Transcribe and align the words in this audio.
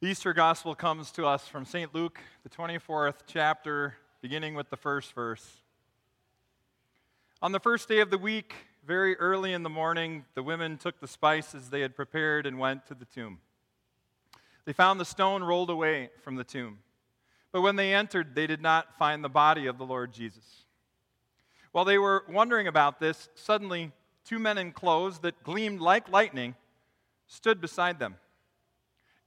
The 0.00 0.06
Easter 0.06 0.32
Gospel 0.32 0.76
comes 0.76 1.10
to 1.10 1.26
us 1.26 1.48
from 1.48 1.64
St. 1.64 1.92
Luke, 1.92 2.20
the 2.44 2.48
24th 2.48 3.22
chapter, 3.26 3.96
beginning 4.22 4.54
with 4.54 4.70
the 4.70 4.76
first 4.76 5.12
verse. 5.12 5.44
On 7.42 7.50
the 7.50 7.58
first 7.58 7.88
day 7.88 7.98
of 7.98 8.08
the 8.08 8.16
week, 8.16 8.54
very 8.86 9.16
early 9.16 9.52
in 9.52 9.64
the 9.64 9.68
morning, 9.68 10.24
the 10.36 10.42
women 10.44 10.78
took 10.78 11.00
the 11.00 11.08
spices 11.08 11.70
they 11.70 11.80
had 11.80 11.96
prepared 11.96 12.46
and 12.46 12.60
went 12.60 12.86
to 12.86 12.94
the 12.94 13.06
tomb. 13.06 13.40
They 14.66 14.72
found 14.72 15.00
the 15.00 15.04
stone 15.04 15.42
rolled 15.42 15.68
away 15.68 16.10
from 16.22 16.36
the 16.36 16.44
tomb. 16.44 16.78
But 17.50 17.62
when 17.62 17.74
they 17.74 17.92
entered, 17.92 18.36
they 18.36 18.46
did 18.46 18.62
not 18.62 18.96
find 18.98 19.24
the 19.24 19.28
body 19.28 19.66
of 19.66 19.78
the 19.78 19.84
Lord 19.84 20.12
Jesus. 20.12 20.64
While 21.72 21.84
they 21.84 21.98
were 21.98 22.22
wondering 22.28 22.68
about 22.68 23.00
this, 23.00 23.30
suddenly 23.34 23.90
two 24.24 24.38
men 24.38 24.58
in 24.58 24.70
clothes 24.70 25.18
that 25.20 25.42
gleamed 25.42 25.80
like 25.80 26.08
lightning 26.08 26.54
stood 27.26 27.60
beside 27.60 27.98
them. 27.98 28.14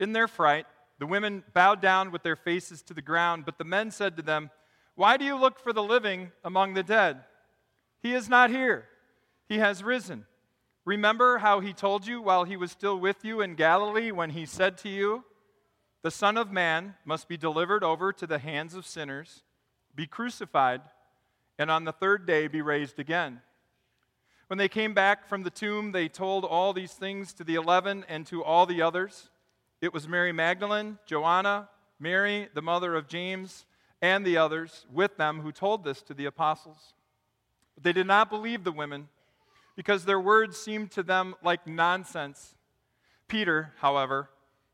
In 0.02 0.14
their 0.14 0.28
fright, 0.28 0.66
the 0.98 1.06
women 1.06 1.44
bowed 1.54 1.80
down 1.80 2.12
with 2.12 2.24
their 2.24 2.36
faces 2.36 2.82
to 2.84 2.94
the 2.96 3.04
ground, 3.04 3.46
but 3.46 3.60
the 3.60 3.64
men 3.64 3.92
said 3.92 4.18
to 4.18 4.24
them, 4.24 4.50
Why 4.96 5.16
do 5.16 5.24
you 5.24 5.38
look 5.38 5.60
for 5.60 5.72
the 5.72 5.84
living 5.84 6.32
among 6.44 6.74
the 6.74 6.82
dead? 6.82 7.24
He 8.02 8.14
is 8.14 8.28
not 8.28 8.50
here, 8.50 8.88
he 9.48 9.60
has 9.60 9.84
risen. 9.84 10.26
Remember 10.86 11.38
how 11.38 11.60
he 11.60 11.72
told 11.72 12.08
you 12.08 12.20
while 12.20 12.44
he 12.44 12.58
was 12.58 12.72
still 12.72 13.00
with 13.00 13.24
you 13.24 13.42
in 13.42 13.54
Galilee 13.54 14.12
when 14.12 14.32
he 14.32 14.48
said 14.48 14.76
to 14.80 14.90
you, 14.90 15.24
The 16.02 16.10
Son 16.10 16.36
of 16.36 16.52
Man 16.52 16.96
must 17.06 17.28
be 17.28 17.38
delivered 17.38 17.84
over 17.84 18.12
to 18.12 18.26
the 18.26 18.40
hands 18.40 18.74
of 18.74 18.88
sinners, 18.88 19.44
be 19.94 20.08
crucified, 20.08 20.82
and 21.60 21.70
on 21.70 21.84
the 21.84 21.92
third 21.92 22.26
day 22.26 22.48
be 22.48 22.64
raised 22.64 22.98
again. 22.98 23.42
When 24.48 24.58
they 24.58 24.68
came 24.68 24.96
back 24.96 25.30
from 25.30 25.44
the 25.44 25.52
tomb, 25.52 25.92
they 25.92 26.08
told 26.08 26.44
all 26.44 26.74
these 26.74 26.94
things 26.94 27.34
to 27.34 27.44
the 27.44 27.56
eleven 27.56 28.04
and 28.10 28.26
to 28.26 28.44
all 28.44 28.66
the 28.66 28.82
others. 28.82 29.30
It 29.82 29.94
was 29.94 30.08
Mary 30.08 30.32
Magdalene, 30.32 31.00
Joanna, 31.08 31.68
Mary, 32.00 32.50
the 32.54 32.62
mother 32.62 32.96
of 32.96 33.08
James, 33.08 33.66
and 34.02 34.26
the 34.26 34.38
others 34.38 34.86
with 34.94 35.18
them 35.18 35.42
who 35.42 35.52
told 35.52 35.84
this 35.84 36.02
to 36.04 36.14
the 36.14 36.26
apostles. 36.26 36.94
But 37.74 37.84
they 37.84 37.94
did 37.94 38.08
not 38.08 38.30
believe 38.30 38.64
the 38.64 38.72
women 38.72 39.10
because 39.76 40.06
their 40.06 40.20
words 40.20 40.58
seemed 40.58 40.92
to 40.92 41.04
them 41.04 41.34
like 41.44 41.66
nonsense. 41.66 42.56
Peter, 43.28 43.74
however, 43.80 44.30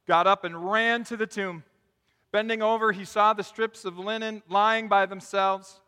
got 0.08 0.28
up 0.28 0.44
and 0.44 0.70
ran 0.70 1.04
to 1.06 1.16
the 1.16 1.28
tomb. 1.28 1.64
Bending 2.32 2.62
over, 2.62 2.92
he 2.92 3.06
saw 3.06 3.32
the 3.34 3.44
strips 3.44 3.86
of 3.86 3.98
linen 3.98 4.44
lying 4.50 4.90
by 4.90 5.06
themselves, 5.06 5.80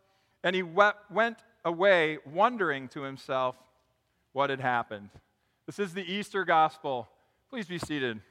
and 0.44 0.56
he 0.56 0.64
went 0.64 1.38
away 1.66 2.20
wondering 2.26 2.88
to 2.90 3.02
himself 3.02 3.58
what 4.32 4.50
had 4.50 4.62
happened. 4.62 5.10
This 5.66 5.80
is 5.80 5.94
the 5.94 6.10
Easter 6.10 6.46
gospel. 6.46 7.10
Please 7.50 7.66
be 7.66 7.80
seated. 7.80 8.22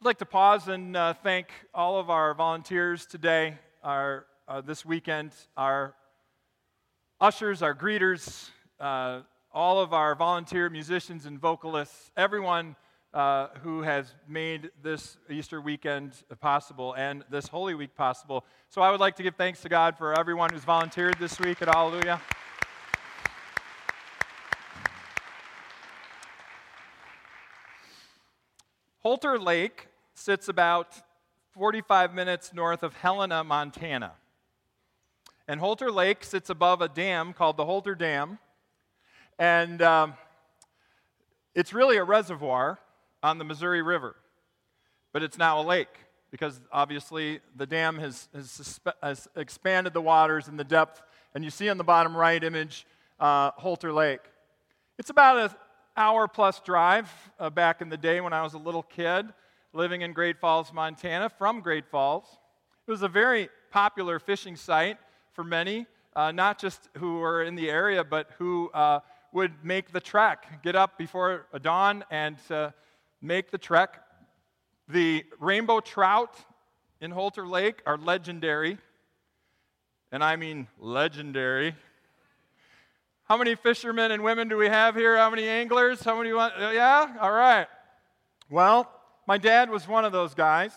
I'd 0.00 0.04
like 0.04 0.18
to 0.18 0.26
pause 0.26 0.68
and 0.68 0.96
uh, 0.96 1.12
thank 1.12 1.48
all 1.74 1.98
of 1.98 2.08
our 2.08 2.32
volunteers 2.32 3.04
today, 3.04 3.58
our, 3.82 4.26
uh, 4.46 4.60
this 4.60 4.84
weekend, 4.84 5.32
our 5.56 5.92
ushers, 7.20 7.62
our 7.62 7.74
greeters, 7.74 8.50
uh, 8.78 9.22
all 9.52 9.80
of 9.80 9.92
our 9.92 10.14
volunteer 10.14 10.70
musicians 10.70 11.26
and 11.26 11.40
vocalists, 11.40 12.12
everyone 12.16 12.76
uh, 13.12 13.48
who 13.64 13.82
has 13.82 14.14
made 14.28 14.70
this 14.84 15.16
Easter 15.28 15.60
weekend 15.60 16.12
possible 16.40 16.94
and 16.94 17.24
this 17.28 17.48
Holy 17.48 17.74
Week 17.74 17.96
possible. 17.96 18.44
So 18.68 18.80
I 18.80 18.92
would 18.92 19.00
like 19.00 19.16
to 19.16 19.24
give 19.24 19.34
thanks 19.34 19.62
to 19.62 19.68
God 19.68 19.98
for 19.98 20.16
everyone 20.16 20.50
who's 20.52 20.62
volunteered 20.62 21.16
this 21.18 21.40
week 21.40 21.60
at 21.60 21.74
Hallelujah. 21.74 22.20
Holter 29.08 29.38
Lake 29.38 29.88
sits 30.12 30.50
about 30.50 30.94
45 31.54 32.12
minutes 32.12 32.52
north 32.52 32.82
of 32.82 32.92
Helena, 32.92 33.42
Montana. 33.42 34.12
And 35.48 35.58
Holter 35.58 35.90
Lake 35.90 36.22
sits 36.22 36.50
above 36.50 36.82
a 36.82 36.88
dam 36.88 37.32
called 37.32 37.56
the 37.56 37.64
Holter 37.64 37.94
Dam. 37.94 38.38
And 39.38 39.80
um, 39.80 40.12
it's 41.54 41.72
really 41.72 41.96
a 41.96 42.04
reservoir 42.04 42.80
on 43.22 43.38
the 43.38 43.46
Missouri 43.46 43.80
River, 43.80 44.14
but 45.14 45.22
it's 45.22 45.38
now 45.38 45.58
a 45.58 45.64
lake 45.64 46.04
because 46.30 46.60
obviously 46.70 47.40
the 47.56 47.64
dam 47.64 47.96
has, 47.96 48.28
has, 48.34 48.78
has 49.02 49.26
expanded 49.36 49.94
the 49.94 50.02
waters 50.02 50.48
and 50.48 50.58
the 50.58 50.64
depth. 50.64 51.00
And 51.34 51.42
you 51.42 51.48
see 51.48 51.70
on 51.70 51.78
the 51.78 51.82
bottom 51.82 52.14
right 52.14 52.44
image 52.44 52.86
uh, 53.18 53.52
Holter 53.52 53.90
Lake. 53.90 54.20
It's 54.98 55.08
about 55.08 55.38
an 55.38 55.56
hour 55.98 56.28
plus 56.28 56.60
drive 56.60 57.10
uh, 57.40 57.50
back 57.50 57.82
in 57.82 57.88
the 57.88 57.96
day 57.96 58.20
when 58.20 58.32
I 58.32 58.44
was 58.44 58.54
a 58.54 58.58
little 58.58 58.84
kid 58.84 59.26
living 59.72 60.02
in 60.02 60.12
Great 60.12 60.38
Falls, 60.38 60.72
Montana, 60.72 61.28
from 61.28 61.60
Great 61.60 61.88
Falls. 61.88 62.24
It 62.86 62.90
was 62.92 63.02
a 63.02 63.08
very 63.08 63.48
popular 63.72 64.20
fishing 64.20 64.54
site 64.54 64.96
for 65.32 65.42
many, 65.42 65.86
uh, 66.14 66.30
not 66.30 66.60
just 66.60 66.88
who 66.98 67.18
were 67.18 67.42
in 67.42 67.56
the 67.56 67.68
area, 67.68 68.04
but 68.04 68.30
who 68.38 68.70
uh, 68.70 69.00
would 69.32 69.52
make 69.64 69.90
the 69.90 69.98
trek, 69.98 70.62
get 70.62 70.76
up 70.76 70.96
before 70.98 71.46
dawn 71.62 72.04
and 72.12 72.36
uh, 72.48 72.70
make 73.20 73.50
the 73.50 73.58
trek. 73.58 74.00
The 74.86 75.24
rainbow 75.40 75.80
trout 75.80 76.36
in 77.00 77.10
Holter 77.10 77.44
Lake 77.44 77.82
are 77.86 77.98
legendary, 77.98 78.78
and 80.12 80.22
I 80.22 80.36
mean 80.36 80.68
legendary. 80.78 81.74
How 83.28 83.36
many 83.36 83.56
fishermen 83.56 84.10
and 84.10 84.22
women 84.22 84.48
do 84.48 84.56
we 84.56 84.68
have 84.68 84.94
here? 84.94 85.18
How 85.18 85.28
many 85.28 85.46
anglers? 85.46 86.02
How 86.02 86.16
many 86.16 86.32
want? 86.32 86.54
Yeah? 86.58 87.14
All 87.20 87.30
right. 87.30 87.66
Well, 88.48 88.90
my 89.26 89.36
dad 89.36 89.68
was 89.68 89.86
one 89.86 90.06
of 90.06 90.12
those 90.12 90.32
guys. 90.32 90.72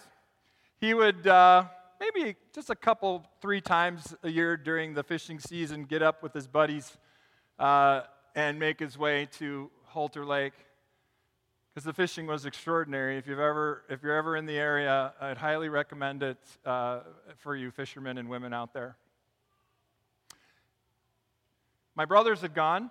He 0.81 0.93
would 0.93 1.25
uh, 1.25 1.63
maybe 2.01 2.35
just 2.53 2.69
a 2.69 2.75
couple, 2.75 3.25
three 3.41 3.61
times 3.61 4.13
a 4.23 4.29
year 4.29 4.57
during 4.57 4.93
the 4.93 5.01
fishing 5.01 5.39
season 5.39 5.85
get 5.85 6.01
up 6.01 6.21
with 6.21 6.33
his 6.33 6.45
buddies 6.45 6.97
uh, 7.57 8.01
and 8.35 8.59
make 8.59 8.81
his 8.81 8.97
way 8.97 9.29
to 9.37 9.71
Holter 9.85 10.25
Lake 10.25 10.55
because 11.73 11.85
the 11.85 11.93
fishing 11.93 12.27
was 12.27 12.45
extraordinary. 12.45 13.17
If, 13.17 13.27
you've 13.27 13.39
ever, 13.39 13.85
if 13.89 14.03
you're 14.03 14.17
ever 14.17 14.35
in 14.35 14.45
the 14.45 14.57
area, 14.57 15.13
I'd 15.21 15.37
highly 15.37 15.69
recommend 15.69 16.21
it 16.21 16.37
uh, 16.65 16.99
for 17.37 17.55
you 17.55 17.71
fishermen 17.71 18.17
and 18.17 18.27
women 18.27 18.51
out 18.51 18.73
there. 18.73 18.97
My 21.95 22.05
brothers 22.05 22.41
had 22.41 22.53
gone. 22.53 22.89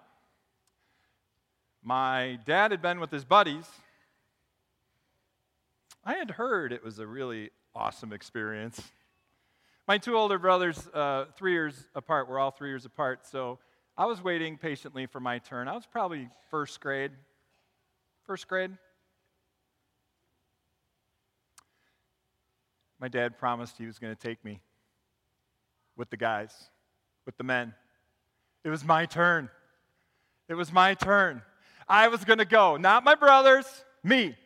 My 1.83 2.38
dad 2.44 2.71
had 2.71 2.83
been 2.83 3.00
with 3.00 3.11
his 3.11 3.25
buddies. 3.25 3.65
I 6.05 6.15
had 6.15 6.33
heard 6.33 6.72
it 6.72 6.84
was 6.84 6.99
a 6.99 7.06
really 7.06 7.50
awesome 7.75 8.12
experience. 8.12 8.83
My 9.88 9.99
two 9.99 10.16
older 10.16 10.38
brothers, 10.38 10.87
uh, 10.93 11.27
three 11.37 11.53
years 11.53 11.87
apart, 11.94 12.28
were 12.28 12.38
all 12.38 12.50
three 12.50 12.69
years 12.69 12.84
apart, 12.84 13.27
so 13.27 13.59
I 13.97 14.05
was 14.05 14.22
waiting 14.22 14.56
patiently 14.56 15.06
for 15.06 15.21
my 15.21 15.38
turn. 15.38 15.67
I 15.69 15.75
was 15.75 15.87
probably 15.87 16.28
first 16.50 16.81
grade. 16.81 17.12
First 18.25 18.49
grade. 18.49 18.71
My 23.00 23.09
dad 23.09 23.38
promised 23.38 23.78
he 23.78 23.87
was 23.87 23.99
going 23.99 24.15
to 24.15 24.21
take 24.21 24.44
me 24.44 24.61
with 25.97 26.11
the 26.11 26.17
guys, 26.17 26.53
with 27.25 27.37
the 27.38 27.44
men. 27.44 27.75
It 28.65 28.71
was 28.71 28.84
my 28.84 29.06
turn. 29.06 29.48
It 30.48 30.54
was 30.54 30.72
my 30.72 30.94
turn. 30.94 31.43
I 31.88 32.09
was 32.09 32.25
going 32.25 32.38
to 32.38 32.44
go, 32.44 32.76
not 32.76 33.04
my 33.04 33.15
brothers, 33.15 33.66
me. 34.03 34.37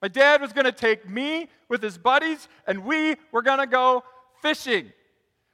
My 0.00 0.08
dad 0.08 0.40
was 0.40 0.52
going 0.52 0.64
to 0.64 0.72
take 0.72 1.08
me 1.08 1.48
with 1.68 1.82
his 1.82 1.96
buddies, 1.96 2.48
and 2.66 2.84
we 2.84 3.16
were 3.30 3.42
going 3.42 3.58
to 3.58 3.66
go 3.66 4.04
fishing. 4.40 4.92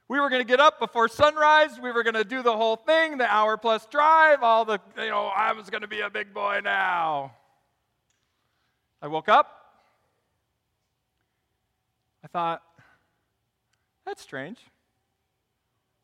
We 0.07 0.19
were 0.19 0.29
going 0.29 0.41
to 0.41 0.47
get 0.47 0.59
up 0.59 0.79
before 0.79 1.07
sunrise. 1.07 1.79
We 1.79 1.91
were 1.91 2.01
going 2.01 2.15
to 2.15 2.23
do 2.23 2.41
the 2.41 2.55
whole 2.55 2.75
thing, 2.75 3.19
the 3.19 3.31
hour 3.31 3.57
plus 3.57 3.85
drive, 3.85 4.41
all 4.41 4.65
the, 4.65 4.79
you 4.97 5.09
know, 5.09 5.27
I 5.27 5.53
was 5.53 5.69
going 5.69 5.81
to 5.81 5.87
be 5.87 6.01
a 6.01 6.09
big 6.09 6.33
boy 6.33 6.61
now. 6.63 7.33
I 9.01 9.07
woke 9.07 9.29
up. 9.29 9.55
I 12.23 12.27
thought, 12.27 12.63
that's 14.05 14.21
strange. 14.21 14.57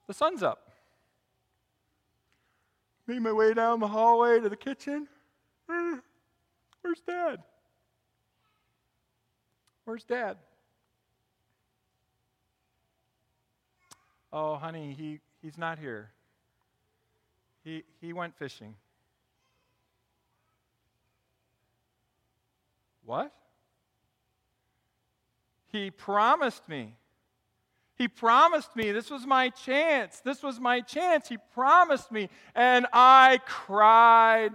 The 0.08 0.14
sun's 0.14 0.44
up. 0.44 0.65
Made 3.07 3.22
my 3.22 3.31
way 3.31 3.54
down 3.54 3.80
the 3.80 3.88
hallway 3.88 4.40
to 4.40 4.50
the 4.50 4.56
kitchen. 4.56 5.07
Hmm, 5.69 5.96
where's 6.81 7.02
dad? 7.02 7.38
Where's 9.84 10.04
dad? 10.04 10.38
Oh, 14.34 14.56
honey, 14.56 14.96
he, 14.98 15.19
he's 15.42 15.57
not 15.57 15.78
here. 15.78 16.12
He, 17.63 17.84
he 18.02 18.12
went 18.12 18.36
fishing. 18.36 18.75
What? 23.06 23.31
He 25.72 25.92
promised 25.92 26.68
me. 26.68 26.96
He 27.98 28.08
promised 28.08 28.76
me. 28.76 28.92
This 28.92 29.10
was 29.10 29.26
my 29.26 29.50
chance. 29.50 30.20
This 30.20 30.44
was 30.44 30.60
my 30.60 30.82
chance. 30.82 31.30
He 31.30 31.38
promised 31.54 32.12
me. 32.12 32.30
And 32.54 32.86
I 32.92 33.40
cried. 33.46 34.52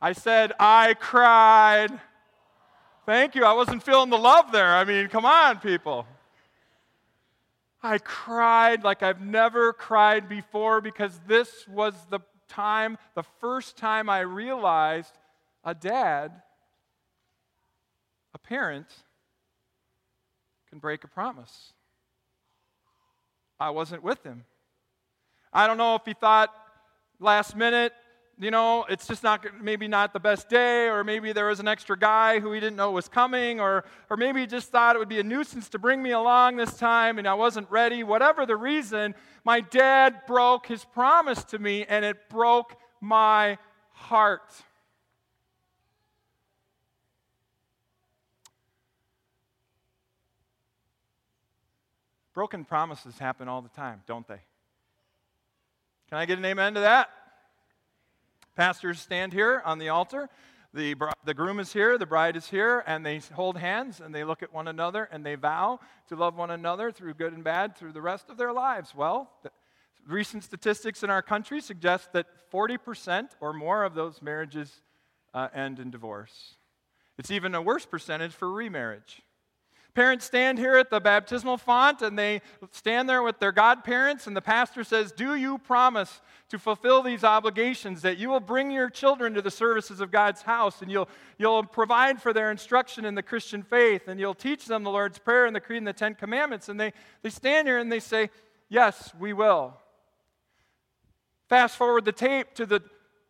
I 0.00 0.12
said, 0.12 0.52
I 0.60 0.94
cried. 0.94 1.90
Thank 3.04 3.34
you. 3.34 3.44
I 3.44 3.52
wasn't 3.52 3.82
feeling 3.82 4.10
the 4.10 4.18
love 4.18 4.52
there. 4.52 4.74
I 4.74 4.84
mean, 4.84 5.08
come 5.08 5.24
on, 5.24 5.58
people. 5.58 6.06
I 7.82 7.98
cried 7.98 8.84
like 8.84 9.02
I've 9.02 9.20
never 9.20 9.72
cried 9.72 10.28
before 10.28 10.80
because 10.80 11.18
this 11.26 11.66
was 11.66 11.94
the 12.10 12.20
time, 12.46 12.98
the 13.14 13.22
first 13.40 13.76
time 13.76 14.08
I 14.08 14.20
realized 14.20 15.16
a 15.64 15.74
dad, 15.74 16.42
a 18.34 18.38
parent, 18.38 18.86
can 20.70 20.78
break 20.78 21.04
a 21.04 21.08
promise. 21.08 21.72
I 23.58 23.70
wasn't 23.70 24.02
with 24.02 24.22
him. 24.24 24.44
I 25.52 25.66
don't 25.66 25.76
know 25.76 25.96
if 25.96 26.02
he 26.06 26.14
thought 26.14 26.50
last 27.18 27.56
minute, 27.56 27.92
you 28.38 28.50
know, 28.50 28.86
it's 28.88 29.06
just 29.06 29.22
not 29.22 29.44
maybe 29.60 29.86
not 29.86 30.14
the 30.14 30.20
best 30.20 30.48
day, 30.48 30.88
or 30.88 31.04
maybe 31.04 31.32
there 31.32 31.46
was 31.46 31.60
an 31.60 31.68
extra 31.68 31.98
guy 31.98 32.40
who 32.40 32.52
he 32.52 32.60
didn't 32.60 32.76
know 32.76 32.90
was 32.92 33.08
coming, 33.08 33.60
or, 33.60 33.84
or 34.08 34.16
maybe 34.16 34.40
he 34.40 34.46
just 34.46 34.70
thought 34.70 34.96
it 34.96 34.98
would 34.98 35.10
be 35.10 35.20
a 35.20 35.24
nuisance 35.24 35.68
to 35.70 35.78
bring 35.78 36.02
me 36.02 36.12
along 36.12 36.56
this 36.56 36.74
time 36.78 37.18
and 37.18 37.28
I 37.28 37.34
wasn't 37.34 37.70
ready. 37.70 38.02
Whatever 38.02 38.46
the 38.46 38.56
reason, 38.56 39.14
my 39.44 39.60
dad 39.60 40.22
broke 40.26 40.66
his 40.66 40.84
promise 40.84 41.44
to 41.44 41.58
me 41.58 41.84
and 41.84 42.04
it 42.04 42.16
broke 42.30 42.76
my 43.00 43.58
heart. 43.92 44.52
Broken 52.34 52.64
promises 52.64 53.18
happen 53.18 53.48
all 53.48 53.62
the 53.62 53.68
time, 53.70 54.02
don't 54.06 54.26
they? 54.26 54.40
Can 56.08 56.18
I 56.18 56.26
get 56.26 56.38
an 56.38 56.44
amen 56.44 56.74
to 56.74 56.80
that? 56.80 57.10
Pastors 58.56 59.00
stand 59.00 59.32
here 59.32 59.62
on 59.64 59.78
the 59.78 59.88
altar. 59.88 60.28
The, 60.72 60.94
the 61.24 61.34
groom 61.34 61.58
is 61.58 61.72
here, 61.72 61.98
the 61.98 62.06
bride 62.06 62.36
is 62.36 62.48
here, 62.48 62.84
and 62.86 63.04
they 63.04 63.18
hold 63.32 63.56
hands 63.56 64.00
and 64.00 64.14
they 64.14 64.22
look 64.22 64.42
at 64.42 64.52
one 64.52 64.68
another 64.68 65.08
and 65.10 65.26
they 65.26 65.34
vow 65.34 65.80
to 66.08 66.16
love 66.16 66.36
one 66.36 66.50
another 66.50 66.92
through 66.92 67.14
good 67.14 67.32
and 67.32 67.42
bad 67.42 67.76
through 67.76 67.92
the 67.92 68.02
rest 68.02 68.30
of 68.30 68.36
their 68.36 68.52
lives. 68.52 68.94
Well, 68.94 69.30
recent 70.06 70.44
statistics 70.44 71.02
in 71.02 71.10
our 71.10 71.22
country 71.22 71.60
suggest 71.60 72.12
that 72.12 72.26
40% 72.52 73.30
or 73.40 73.52
more 73.52 73.82
of 73.82 73.94
those 73.94 74.22
marriages 74.22 74.82
uh, 75.34 75.48
end 75.52 75.80
in 75.80 75.90
divorce. 75.90 76.54
It's 77.18 77.30
even 77.30 77.54
a 77.54 77.62
worse 77.62 77.86
percentage 77.86 78.32
for 78.32 78.50
remarriage. 78.50 79.22
Parents 79.94 80.24
stand 80.24 80.58
here 80.58 80.76
at 80.76 80.88
the 80.88 81.00
baptismal 81.00 81.56
font 81.56 82.00
and 82.00 82.16
they 82.16 82.42
stand 82.70 83.08
there 83.08 83.22
with 83.22 83.40
their 83.40 83.50
godparents, 83.50 84.26
and 84.26 84.36
the 84.36 84.42
pastor 84.42 84.84
says, 84.84 85.10
Do 85.10 85.34
you 85.34 85.58
promise 85.58 86.20
to 86.50 86.58
fulfill 86.58 87.02
these 87.02 87.24
obligations 87.24 88.02
that 88.02 88.16
you 88.16 88.28
will 88.28 88.40
bring 88.40 88.70
your 88.70 88.88
children 88.88 89.34
to 89.34 89.42
the 89.42 89.50
services 89.50 90.00
of 90.00 90.10
God's 90.10 90.42
house 90.42 90.82
and 90.82 90.90
you'll, 90.90 91.08
you'll 91.38 91.64
provide 91.64 92.22
for 92.22 92.32
their 92.32 92.50
instruction 92.50 93.04
in 93.04 93.14
the 93.14 93.22
Christian 93.22 93.62
faith 93.62 94.06
and 94.06 94.20
you'll 94.20 94.34
teach 94.34 94.66
them 94.66 94.84
the 94.84 94.90
Lord's 94.90 95.18
Prayer 95.18 95.46
and 95.46 95.54
the 95.54 95.60
Creed 95.60 95.78
and 95.78 95.86
the 95.86 95.92
Ten 95.92 96.14
Commandments? 96.14 96.68
And 96.68 96.78
they, 96.78 96.92
they 97.22 97.30
stand 97.30 97.66
here 97.66 97.78
and 97.78 97.90
they 97.90 98.00
say, 98.00 98.30
Yes, 98.68 99.12
we 99.18 99.32
will. 99.32 99.74
Fast 101.48 101.76
forward 101.76 102.04
the 102.04 102.12
tape 102.12 102.54
to 102.54 102.64
the 102.64 102.80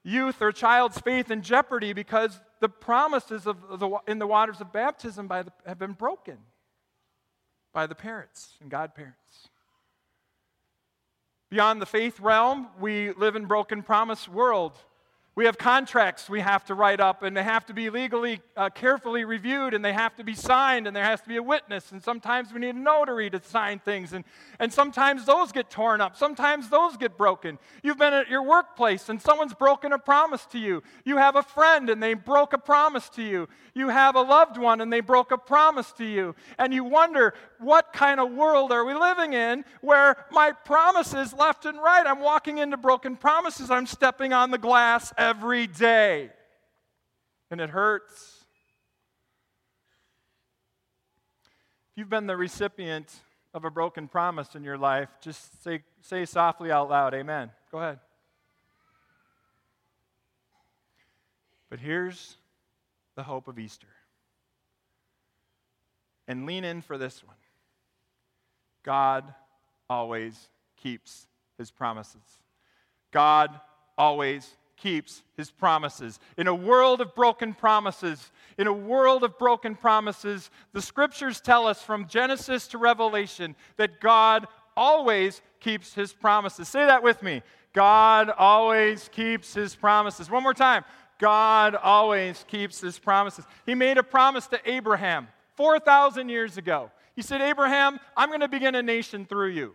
youth 0.03 0.43
or 0.43 0.53
child's 0.53 0.99
faith 0.99 1.31
in 1.31 1.41
jeopardy 1.41 1.95
because 1.95 2.39
the 2.61 2.69
promises 2.69 3.47
of 3.47 3.57
the, 3.79 3.97
in 4.07 4.19
the 4.19 4.27
waters 4.27 4.61
of 4.61 4.71
baptism 4.71 5.29
the, 5.29 5.47
have 5.65 5.79
been 5.79 5.93
broken 5.93 6.37
by 7.73 7.87
the 7.87 7.95
parents 7.95 8.55
and 8.61 8.71
godparents. 8.71 9.49
Beyond 11.51 11.83
the 11.83 11.87
faith 11.87 12.21
realm, 12.21 12.69
we 12.79 13.13
live 13.13 13.37
in 13.37 13.47
broken 13.47 13.83
promise 13.83 14.29
world 14.29 14.79
we 15.37 15.45
have 15.45 15.57
contracts 15.57 16.29
we 16.29 16.41
have 16.41 16.65
to 16.65 16.75
write 16.75 17.01
up, 17.01 17.23
and 17.23 17.37
they 17.37 17.43
have 17.45 17.65
to 17.67 17.73
be 17.73 17.89
legally 17.89 18.41
uh, 18.57 18.69
carefully 18.69 19.25
reviewed, 19.25 19.75
and 19.75 19.85
they 19.85 19.93
have 19.93 20.17
to 20.17 20.25
be 20.25 20.35
signed, 20.35 20.89
and 20.89 20.95
there 20.95 21.05
has 21.05 21.21
to 21.21 21.29
be 21.29 21.37
a 21.37 21.43
witness. 21.43 21.93
And 21.93 22.03
sometimes 22.03 22.53
we 22.53 22.59
need 22.59 22.75
a 22.75 22.79
notary 22.79 23.31
to 23.31 23.41
sign 23.41 23.79
things, 23.79 24.13
and, 24.13 24.25
and 24.59 24.73
sometimes 24.73 25.27
those 25.27 25.53
get 25.53 25.71
torn 25.71 26.01
up. 26.01 26.17
Sometimes 26.17 26.69
those 26.69 26.97
get 26.97 27.17
broken. 27.17 27.59
You've 27.85 27.99
been 27.99 28.13
at 28.13 28.29
your 28.29 28.43
workplace, 28.43 29.09
and 29.09 29.23
someone's 29.23 29.55
broken 29.55 29.93
a 29.93 29.99
promise 29.99 30.45
to 30.47 30.59
you. 30.59 30.83
You 31.05 31.19
have 31.19 31.37
a 31.37 31.43
friend, 31.43 31.89
and 31.91 32.03
they 32.03 32.15
broke 32.15 32.53
a 32.53 32.59
promise 32.59 33.09
to 33.11 33.23
you. 33.23 33.49
You 33.73 33.89
have 33.89 34.17
a 34.17 34.23
loved 34.23 34.59
one, 34.59 34.81
and 34.81 34.93
they 34.93 35.01
broke 35.01 35.31
a 35.31 35.39
promise 35.39 35.93
to 35.93 36.05
you. 36.05 36.35
And 36.59 36.75
you 36.75 36.83
wonder, 36.83 37.35
what 37.61 37.93
kind 37.93 38.19
of 38.19 38.33
world 38.33 38.73
are 38.73 38.85
we 38.85 38.95
living 38.95 39.35
in 39.35 39.65
where 39.81 40.27
my 40.33 40.51
promises 40.65 41.33
left 41.33 41.67
and 41.67 41.79
right? 41.79 42.05
I'm 42.07 42.21
walking 42.21 42.59
into 42.59 42.77
broken 42.77 43.17
promises, 43.17 43.71
I'm 43.71 43.87
stepping 43.87 44.33
on 44.33 44.51
the 44.51 44.59
glass 44.59 45.13
every 45.21 45.67
day. 45.67 46.31
And 47.51 47.61
it 47.61 47.71
hurts. 47.71 48.45
If 51.93 51.99
you've 51.99 52.11
been 52.11 52.27
the 52.27 52.37
recipient 52.37 53.13
of 53.53 53.65
a 53.65 53.71
broken 53.71 54.09
promise 54.09 54.55
in 54.55 54.65
your 54.65 54.79
life, 54.79 55.09
just 55.21 55.63
say, 55.63 55.83
say 56.01 56.25
softly 56.25 56.73
out 56.73 56.89
loud, 56.89 57.15
Amen. 57.15 57.51
Go 57.71 57.79
ahead. 57.79 57.99
But 61.69 61.79
here's 61.79 62.37
the 63.15 63.23
hope 63.23 63.47
of 63.47 63.59
Easter. 63.59 63.87
And 66.27 66.47
lean 66.47 66.65
in 66.65 66.81
for 66.81 66.97
this 66.97 67.23
one 67.25 67.37
God 68.85 69.35
always 69.89 70.49
keeps 70.77 71.27
his 71.59 71.71
promises. 71.71 72.23
God 73.11 73.51
always 73.99 74.57
keeps 74.81 75.23
his 75.37 75.51
promises. 75.51 76.19
In 76.37 76.47
a 76.47 76.55
world 76.55 77.01
of 77.01 77.15
broken 77.15 77.55
promises, 77.55 78.33
in 78.59 78.67
a 78.67 78.73
world 78.73 79.23
of 79.23 79.39
broken 79.39 79.75
promises, 79.75 80.51
the 80.73 80.83
scriptures 80.83 81.41
tell 81.41 81.67
us 81.67 81.83
from 81.83 82.09
Genesis 82.09 82.67
to 82.69 82.79
Revelation 82.79 83.55
that 83.77 84.01
God 84.01 84.47
always 84.77 85.43
keeps 85.61 85.95
his 85.95 86.13
promises. 86.13 86.69
Say 86.69 86.87
that 86.87 87.03
with 87.03 87.23
me. 87.23 87.43
God 87.73 88.31
always 88.31 89.09
keeps 89.09 89.55
his 89.55 89.75
promises. 89.77 90.31
One 90.31 90.43
more 90.43 90.55
time. 90.55 90.85
God 91.19 91.75
always 91.75 92.45
keeps 92.49 92.81
his 92.81 92.99
promises. 92.99 93.45
He 93.67 93.75
made 93.75 93.99
a 93.99 94.03
promise 94.03 94.47
to 94.49 94.61
Abraham 94.65 95.29
4,000 95.57 96.31
years 96.31 96.57
ago. 96.57 96.91
He 97.15 97.23
said, 97.23 97.43
Abraham, 97.43 98.01
I'm 98.17 98.29
going 98.29 98.41
to 98.41 98.49
begin 98.49 98.75
a 98.75 98.83
nation 98.83 99.27
through 99.27 99.51
you. 99.51 99.75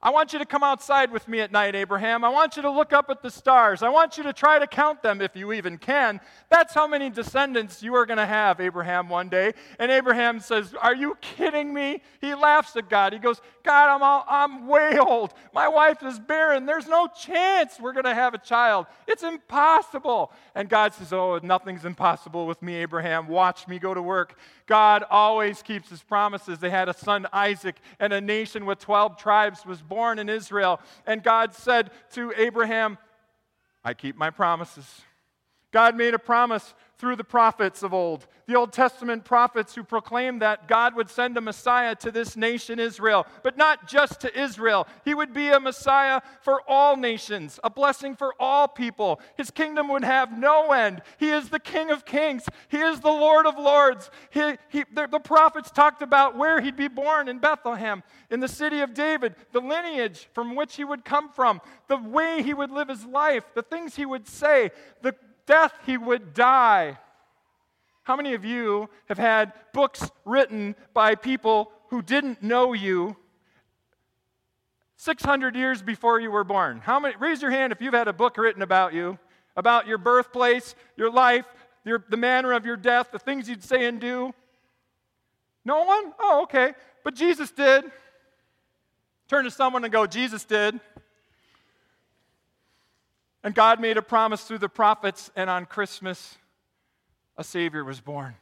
I 0.00 0.10
want 0.10 0.32
you 0.32 0.38
to 0.38 0.46
come 0.46 0.62
outside 0.62 1.10
with 1.10 1.26
me 1.26 1.40
at 1.40 1.50
night, 1.50 1.74
Abraham. 1.74 2.22
I 2.22 2.28
want 2.28 2.54
you 2.54 2.62
to 2.62 2.70
look 2.70 2.92
up 2.92 3.10
at 3.10 3.20
the 3.20 3.30
stars. 3.32 3.82
I 3.82 3.88
want 3.88 4.16
you 4.16 4.22
to 4.24 4.32
try 4.32 4.60
to 4.60 4.66
count 4.68 5.02
them 5.02 5.20
if 5.20 5.34
you 5.34 5.52
even 5.52 5.76
can. 5.76 6.20
That's 6.50 6.72
how 6.72 6.86
many 6.86 7.10
descendants 7.10 7.82
you 7.82 7.96
are 7.96 8.06
going 8.06 8.18
to 8.18 8.26
have, 8.26 8.60
Abraham, 8.60 9.08
one 9.08 9.28
day. 9.28 9.54
And 9.80 9.90
Abraham 9.90 10.38
says, 10.38 10.72
Are 10.80 10.94
you 10.94 11.16
kidding 11.20 11.74
me? 11.74 12.00
He 12.20 12.32
laughs 12.36 12.76
at 12.76 12.88
God. 12.88 13.12
He 13.12 13.18
goes, 13.18 13.40
God, 13.64 13.88
I'm, 13.88 14.02
all, 14.04 14.24
I'm 14.28 14.68
way 14.68 14.98
old. 14.98 15.34
My 15.52 15.66
wife 15.66 16.00
is 16.04 16.20
barren. 16.20 16.64
There's 16.64 16.86
no 16.86 17.08
chance 17.08 17.80
we're 17.80 17.92
going 17.92 18.04
to 18.04 18.14
have 18.14 18.34
a 18.34 18.38
child. 18.38 18.86
It's 19.08 19.24
impossible. 19.24 20.30
And 20.54 20.68
God 20.68 20.94
says, 20.94 21.12
Oh, 21.12 21.40
nothing's 21.42 21.84
impossible 21.84 22.46
with 22.46 22.62
me, 22.62 22.76
Abraham. 22.76 23.26
Watch 23.26 23.66
me 23.66 23.80
go 23.80 23.94
to 23.94 24.02
work. 24.02 24.38
God 24.66 25.02
always 25.10 25.60
keeps 25.60 25.90
his 25.90 26.04
promises. 26.04 26.60
They 26.60 26.70
had 26.70 26.88
a 26.88 26.94
son, 26.94 27.26
Isaac, 27.32 27.76
and 27.98 28.12
a 28.12 28.20
nation 28.20 28.64
with 28.64 28.78
12 28.78 29.18
tribes 29.18 29.66
was 29.66 29.82
born 29.88 30.18
in 30.18 30.28
Israel. 30.28 30.80
And 31.06 31.22
God 31.22 31.54
said 31.54 31.90
to 32.12 32.32
Abraham, 32.36 32.98
I 33.84 33.94
keep 33.94 34.16
my 34.16 34.30
promises. 34.30 35.02
God 35.70 35.96
made 35.96 36.14
a 36.14 36.18
promise 36.18 36.74
through 36.98 37.14
the 37.14 37.24
prophets 37.24 37.84
of 37.84 37.94
old, 37.94 38.26
the 38.46 38.56
Old 38.56 38.72
Testament 38.72 39.24
prophets 39.24 39.74
who 39.74 39.84
proclaimed 39.84 40.42
that 40.42 40.66
God 40.66 40.96
would 40.96 41.08
send 41.08 41.36
a 41.36 41.40
Messiah 41.40 41.94
to 41.96 42.10
this 42.10 42.36
nation, 42.36 42.80
Israel, 42.80 43.24
but 43.44 43.56
not 43.56 43.86
just 43.86 44.20
to 44.22 44.40
Israel. 44.40 44.88
He 45.04 45.14
would 45.14 45.32
be 45.32 45.48
a 45.48 45.60
Messiah 45.60 46.20
for 46.40 46.60
all 46.66 46.96
nations, 46.96 47.60
a 47.62 47.70
blessing 47.70 48.16
for 48.16 48.34
all 48.40 48.66
people. 48.66 49.20
His 49.36 49.52
kingdom 49.52 49.88
would 49.90 50.02
have 50.02 50.36
no 50.36 50.72
end. 50.72 51.02
He 51.18 51.30
is 51.30 51.50
the 51.50 51.60
King 51.60 51.90
of 51.90 52.04
kings, 52.04 52.48
He 52.68 52.78
is 52.78 52.98
the 52.98 53.08
Lord 53.08 53.46
of 53.46 53.56
lords. 53.56 54.10
He, 54.30 54.54
he, 54.68 54.84
the, 54.92 55.06
the 55.06 55.20
prophets 55.20 55.70
talked 55.70 56.02
about 56.02 56.36
where 56.36 56.60
He'd 56.60 56.76
be 56.76 56.88
born 56.88 57.28
in 57.28 57.38
Bethlehem, 57.38 58.02
in 58.28 58.40
the 58.40 58.48
city 58.48 58.80
of 58.80 58.92
David, 58.92 59.36
the 59.52 59.60
lineage 59.60 60.28
from 60.32 60.56
which 60.56 60.74
He 60.74 60.84
would 60.84 61.04
come 61.04 61.28
from, 61.28 61.60
the 61.86 61.96
way 61.96 62.42
He 62.42 62.54
would 62.54 62.72
live 62.72 62.88
His 62.88 63.04
life, 63.04 63.44
the 63.54 63.62
things 63.62 63.94
He 63.94 64.04
would 64.04 64.26
say, 64.26 64.72
the 65.02 65.14
death 65.48 65.72
he 65.86 65.96
would 65.96 66.34
die. 66.34 66.98
How 68.04 68.14
many 68.16 68.34
of 68.34 68.44
you 68.44 68.88
have 69.08 69.18
had 69.18 69.52
books 69.72 70.08
written 70.24 70.76
by 70.94 71.14
people 71.14 71.72
who 71.88 72.02
didn't 72.02 72.42
know 72.42 72.74
you 72.74 73.16
600 74.96 75.56
years 75.56 75.82
before 75.82 76.20
you 76.20 76.30
were 76.30 76.44
born? 76.44 76.80
How 76.80 77.00
many 77.00 77.16
raise 77.16 77.42
your 77.42 77.50
hand 77.50 77.72
if 77.72 77.80
you've 77.80 77.94
had 77.94 78.08
a 78.08 78.12
book 78.12 78.36
written 78.36 78.62
about 78.62 78.92
you, 78.92 79.18
about 79.56 79.86
your 79.86 79.98
birthplace, 79.98 80.74
your 80.96 81.10
life, 81.10 81.46
your, 81.84 82.04
the 82.10 82.16
manner 82.16 82.52
of 82.52 82.66
your 82.66 82.76
death, 82.76 83.08
the 83.10 83.18
things 83.18 83.48
you'd 83.48 83.64
say 83.64 83.86
and 83.86 84.00
do? 84.00 84.34
No 85.64 85.84
one? 85.84 86.12
Oh, 86.20 86.42
okay. 86.42 86.74
But 87.04 87.14
Jesus 87.14 87.50
did. 87.50 87.84
Turn 89.28 89.44
to 89.44 89.50
someone 89.50 89.84
and 89.84 89.92
go, 89.92 90.06
Jesus 90.06 90.44
did. 90.44 90.78
And 93.44 93.54
God 93.54 93.80
made 93.80 93.96
a 93.96 94.02
promise 94.02 94.42
through 94.42 94.58
the 94.58 94.68
prophets, 94.68 95.30
and 95.36 95.48
on 95.48 95.66
Christmas, 95.66 96.36
a 97.36 97.44
Savior 97.44 97.84
was 97.84 98.00
born. 98.00 98.34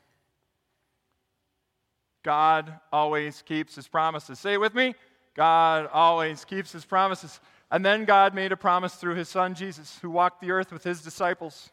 God 2.22 2.80
always 2.92 3.42
keeps 3.42 3.76
his 3.76 3.86
promises. 3.86 4.38
Say 4.38 4.54
it 4.54 4.60
with 4.60 4.74
me. 4.74 4.94
God 5.34 5.88
always 5.92 6.44
keeps 6.44 6.72
his 6.72 6.84
promises. 6.84 7.40
And 7.70 7.84
then 7.84 8.04
God 8.04 8.34
made 8.34 8.52
a 8.52 8.56
promise 8.56 8.94
through 8.94 9.14
his 9.14 9.28
son 9.28 9.54
Jesus, 9.54 9.98
who 10.00 10.10
walked 10.10 10.40
the 10.40 10.50
earth 10.50 10.72
with 10.72 10.82
his 10.82 11.02
disciples. 11.02 11.70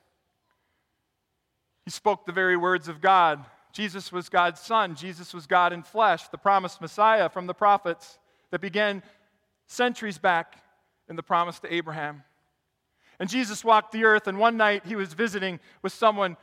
He 1.86 1.92
spoke 1.92 2.26
the 2.26 2.32
very 2.32 2.58
words 2.58 2.88
of 2.88 3.02
God. 3.02 3.44
Jesus 3.72 4.12
was 4.12 4.30
God's 4.30 4.60
son. 4.60 4.96
Jesus 4.96 5.34
was 5.34 5.48
God 5.48 5.74
in 5.74 5.82
flesh, 5.82 6.28
the 6.28 6.38
promised 6.38 6.82
Messiah 6.82 7.30
from 7.30 7.48
the 7.48 7.54
prophets 7.54 8.20
that 8.52 8.62
began 8.62 9.02
centuries 9.66 10.18
back 10.18 10.62
in 11.10 11.16
the 11.16 11.24
promise 11.24 11.60
to 11.62 11.74
Abraham. 11.74 12.24
And 13.24 13.30
Jesus 13.30 13.64
walked 13.64 13.94
the 13.94 14.04
earth, 14.04 14.28
and 14.28 14.38
one 14.38 14.58
night 14.58 14.86
he 14.86 14.98
was 14.98 15.14
visiting 15.14 15.62
with 15.82 15.94
someone, 15.94 16.36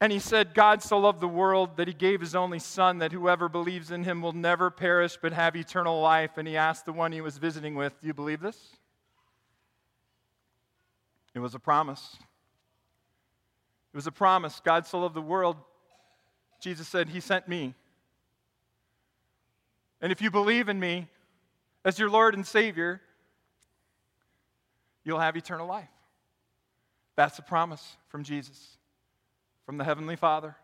and 0.00 0.12
he 0.12 0.20
said, 0.20 0.54
God 0.54 0.80
so 0.80 0.98
loved 0.98 1.18
the 1.18 1.26
world 1.26 1.76
that 1.78 1.88
he 1.88 1.94
gave 1.94 2.20
his 2.20 2.36
only 2.36 2.60
Son, 2.60 2.98
that 2.98 3.10
whoever 3.10 3.48
believes 3.48 3.90
in 3.90 4.04
him 4.04 4.22
will 4.22 4.32
never 4.32 4.70
perish 4.70 5.18
but 5.20 5.32
have 5.32 5.56
eternal 5.56 6.00
life. 6.00 6.38
And 6.38 6.46
he 6.46 6.56
asked 6.56 6.86
the 6.86 6.92
one 6.92 7.10
he 7.10 7.20
was 7.20 7.38
visiting 7.38 7.74
with, 7.74 8.00
Do 8.00 8.06
you 8.06 8.14
believe 8.14 8.38
this? 8.38 8.76
It 11.34 11.40
was 11.40 11.56
a 11.56 11.58
promise. 11.58 12.16
It 13.92 13.96
was 13.96 14.06
a 14.06 14.12
promise. 14.12 14.62
God 14.64 14.86
so 14.86 15.00
loved 15.00 15.16
the 15.16 15.20
world. 15.20 15.56
Jesus 16.60 16.86
said, 16.86 17.08
He 17.08 17.18
sent 17.18 17.48
me. 17.48 17.74
And 20.00 20.12
if 20.12 20.22
you 20.22 20.30
believe 20.30 20.68
in 20.68 20.78
me 20.78 21.08
as 21.84 21.98
your 21.98 22.10
Lord 22.10 22.36
and 22.36 22.46
Savior, 22.46 23.00
you'll 25.02 25.18
have 25.18 25.36
eternal 25.36 25.66
life. 25.66 25.88
That's 27.16 27.38
a 27.38 27.42
promise 27.42 27.96
from 28.08 28.22
Jesus, 28.22 28.76
from 29.64 29.78
the 29.78 29.84
Heavenly 29.84 30.16
Father. 30.16 30.54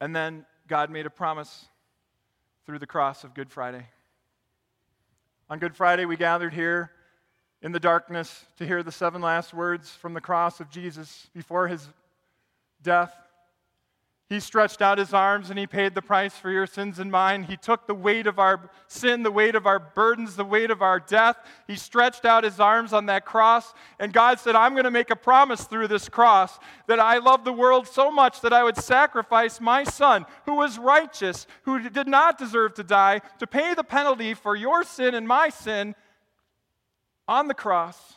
And 0.00 0.14
then 0.14 0.44
God 0.66 0.90
made 0.90 1.06
a 1.06 1.10
promise 1.10 1.66
through 2.66 2.80
the 2.80 2.86
cross 2.86 3.22
of 3.22 3.34
Good 3.34 3.50
Friday. 3.50 3.86
On 5.48 5.58
Good 5.58 5.76
Friday, 5.76 6.04
we 6.04 6.16
gathered 6.16 6.52
here 6.52 6.90
in 7.62 7.70
the 7.70 7.80
darkness 7.80 8.44
to 8.56 8.66
hear 8.66 8.82
the 8.82 8.90
seven 8.90 9.22
last 9.22 9.54
words 9.54 9.90
from 9.90 10.14
the 10.14 10.20
cross 10.20 10.58
of 10.58 10.68
Jesus 10.68 11.28
before 11.32 11.68
his 11.68 11.86
death. 12.82 13.14
He 14.32 14.40
stretched 14.40 14.80
out 14.80 14.96
his 14.96 15.12
arms 15.12 15.50
and 15.50 15.58
he 15.58 15.66
paid 15.66 15.94
the 15.94 16.00
price 16.00 16.34
for 16.34 16.50
your 16.50 16.66
sins 16.66 16.98
and 16.98 17.12
mine. 17.12 17.42
He 17.42 17.58
took 17.58 17.86
the 17.86 17.94
weight 17.94 18.26
of 18.26 18.38
our 18.38 18.70
sin, 18.88 19.22
the 19.22 19.30
weight 19.30 19.54
of 19.54 19.66
our 19.66 19.78
burdens, 19.78 20.36
the 20.36 20.44
weight 20.44 20.70
of 20.70 20.80
our 20.80 20.98
death. 20.98 21.36
He 21.66 21.76
stretched 21.76 22.24
out 22.24 22.42
his 22.42 22.58
arms 22.58 22.94
on 22.94 23.04
that 23.06 23.26
cross. 23.26 23.74
And 23.98 24.10
God 24.10 24.40
said, 24.40 24.56
I'm 24.56 24.72
going 24.72 24.84
to 24.84 24.90
make 24.90 25.10
a 25.10 25.16
promise 25.16 25.64
through 25.64 25.88
this 25.88 26.08
cross 26.08 26.58
that 26.86 26.98
I 26.98 27.18
love 27.18 27.44
the 27.44 27.52
world 27.52 27.86
so 27.86 28.10
much 28.10 28.40
that 28.40 28.54
I 28.54 28.64
would 28.64 28.78
sacrifice 28.78 29.60
my 29.60 29.84
son, 29.84 30.24
who 30.46 30.54
was 30.54 30.78
righteous, 30.78 31.46
who 31.64 31.90
did 31.90 32.08
not 32.08 32.38
deserve 32.38 32.72
to 32.76 32.82
die, 32.82 33.20
to 33.38 33.46
pay 33.46 33.74
the 33.74 33.84
penalty 33.84 34.32
for 34.32 34.56
your 34.56 34.82
sin 34.82 35.14
and 35.14 35.28
my 35.28 35.50
sin 35.50 35.94
on 37.28 37.48
the 37.48 37.54
cross 37.54 38.14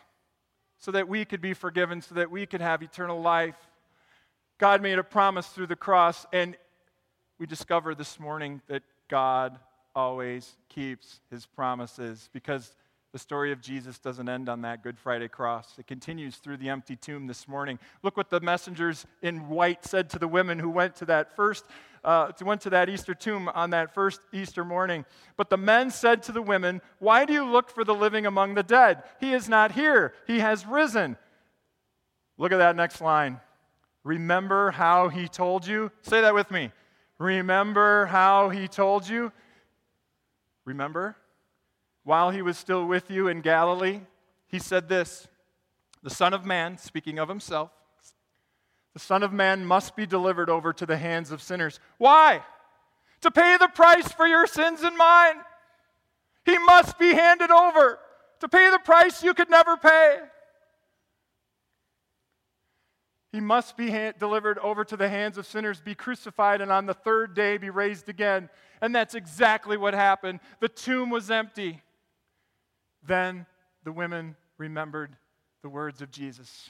so 0.78 0.92
that 0.92 1.10
we 1.10 1.26
could 1.26 1.42
be 1.42 1.54
forgiven, 1.54 2.02
so 2.02 2.16
that 2.16 2.32
we 2.32 2.46
could 2.46 2.62
have 2.62 2.82
eternal 2.82 3.20
life. 3.20 3.58
God 4.58 4.82
made 4.82 4.98
a 5.00 5.04
promise 5.04 5.48
through 5.48 5.68
the 5.68 5.76
cross, 5.76 6.26
and 6.32 6.56
we 7.40 7.46
discover 7.46 7.94
this 7.94 8.20
morning 8.20 8.62
that 8.68 8.84
God 9.10 9.60
always 9.94 10.56
keeps 10.70 11.20
his 11.30 11.46
promises 11.46 12.30
because 12.32 12.74
the 13.12 13.20
story 13.20 13.52
of 13.52 13.62
Jesus 13.62 14.00
doesn't 14.00 14.30
end 14.30 14.48
on 14.48 14.62
that 14.62 14.82
Good 14.82 14.98
Friday 14.98 15.28
cross. 15.28 15.74
It 15.78 15.88
continues 15.88 16.38
through 16.38 16.58
the 16.58 16.70
empty 16.70 16.96
tomb 16.96 17.28
this 17.28 17.50
morning. 17.50 17.80
Look 18.02 18.16
what 18.16 18.30
the 18.30 18.40
messengers 18.40 19.06
in 19.22 19.50
white 19.50 19.84
said 19.84 20.10
to 20.12 20.20
the 20.20 20.28
women 20.28 20.58
who 20.58 20.70
went 20.70 20.96
to 20.98 21.06
that 21.06 21.36
first, 21.36 21.66
uh, 22.06 22.32
went 22.42 22.62
to 22.62 22.70
that 22.70 22.88
Easter 22.88 23.14
tomb 23.14 23.50
on 23.54 23.72
that 23.72 23.94
first 23.94 24.22
Easter 24.32 24.64
morning. 24.64 25.04
But 25.36 25.50
the 25.50 25.58
men 25.58 25.92
said 25.92 26.24
to 26.24 26.32
the 26.32 26.42
women, 26.42 26.82
Why 27.00 27.26
do 27.26 27.34
you 27.34 27.46
look 27.46 27.70
for 27.70 27.84
the 27.84 27.96
living 27.96 28.26
among 28.26 28.54
the 28.54 28.64
dead? 28.64 29.04
He 29.20 29.34
is 29.34 29.50
not 29.50 29.74
here, 29.74 30.14
he 30.28 30.40
has 30.40 30.66
risen. 30.66 31.18
Look 32.38 32.54
at 32.54 32.58
that 32.58 32.76
next 32.78 33.02
line. 33.02 33.42
Remember 34.06 34.70
how 34.70 35.10
he 35.10 35.28
told 35.28 35.66
you? 35.66 35.92
Say 36.04 36.22
that 36.22 36.36
with 36.36 36.52
me. 36.52 36.72
Remember 37.18 38.06
how 38.06 38.50
he 38.50 38.68
told 38.68 39.10
you? 39.10 39.32
Remember? 40.64 41.18
While 42.04 42.30
he 42.30 42.44
was 42.44 42.56
still 42.56 42.86
with 42.86 43.10
you 43.10 43.28
in 43.28 43.42
Galilee, 43.42 44.02
he 44.48 44.60
said 44.60 44.88
this 44.88 45.28
The 46.04 46.12
Son 46.12 46.36
of 46.36 46.46
Man, 46.46 46.78
speaking 46.78 47.18
of 47.18 47.28
himself, 47.28 47.72
the 48.94 49.00
Son 49.00 49.24
of 49.24 49.34
Man 49.34 49.66
must 49.66 49.96
be 49.96 50.06
delivered 50.06 50.52
over 50.52 50.72
to 50.72 50.86
the 50.86 50.98
hands 50.98 51.32
of 51.32 51.42
sinners. 51.42 51.80
Why? 51.98 52.44
To 53.22 53.32
pay 53.32 53.58
the 53.60 53.70
price 53.70 54.12
for 54.12 54.28
your 54.28 54.46
sins 54.46 54.84
and 54.84 54.96
mine. 54.96 55.38
He 56.46 56.60
must 56.60 57.00
be 57.00 57.12
handed 57.12 57.50
over 57.50 57.98
to 58.40 58.48
pay 58.48 58.70
the 58.70 58.80
price 58.80 59.24
you 59.24 59.34
could 59.34 59.50
never 59.50 59.78
pay. 59.78 60.20
He 63.36 63.42
must 63.42 63.76
be 63.76 63.90
hand- 63.90 64.18
delivered 64.18 64.58
over 64.60 64.86
to 64.86 64.96
the 64.96 65.10
hands 65.10 65.38
of 65.38 65.46
sinners, 65.46 65.82
be 65.82 65.94
crucified, 65.94 66.62
and 66.62 66.72
on 66.72 66.86
the 66.86 66.94
third 66.94 67.34
day 67.34 67.58
be 67.58 67.70
raised 67.70 68.08
again. 68.08 68.50
And 68.80 68.96
that's 68.96 69.14
exactly 69.14 69.76
what 69.76 69.94
happened. 69.94 70.40
The 70.62 70.70
tomb 70.70 71.10
was 71.10 71.30
empty. 71.30 71.82
Then 73.04 73.46
the 73.84 73.92
women 73.92 74.38
remembered 74.58 75.18
the 75.64 75.68
words 75.68 76.02
of 76.02 76.12
Jesus 76.12 76.70